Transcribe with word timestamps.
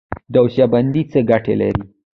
دوسیه 0.33 0.65
بندي 0.73 1.01
څه 1.11 1.19
ګټه 1.29 1.53
لري؟ 1.59 1.81